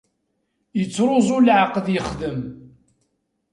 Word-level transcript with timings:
Ittruẓu 0.81 1.39
leɛqed 1.41 1.87
yexdem. 1.93 2.39